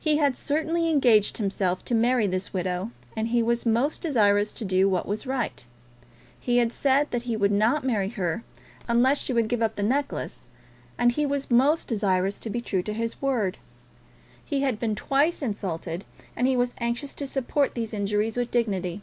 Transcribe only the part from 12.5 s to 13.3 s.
true to his